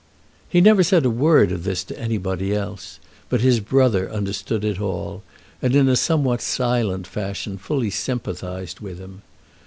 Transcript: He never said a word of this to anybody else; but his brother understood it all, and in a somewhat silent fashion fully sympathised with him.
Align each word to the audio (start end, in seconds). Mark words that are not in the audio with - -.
He 0.49 0.61
never 0.61 0.81
said 0.81 1.05
a 1.05 1.11
word 1.11 1.51
of 1.51 1.63
this 1.63 1.83
to 1.83 1.99
anybody 1.99 2.55
else; 2.55 2.99
but 3.29 3.41
his 3.41 3.59
brother 3.59 4.09
understood 4.11 4.65
it 4.65 4.81
all, 4.81 5.21
and 5.61 5.75
in 5.75 5.87
a 5.87 5.95
somewhat 5.95 6.41
silent 6.41 7.05
fashion 7.05 7.59
fully 7.59 7.91
sympathised 7.91 8.79
with 8.79 8.97
him. 8.97 9.21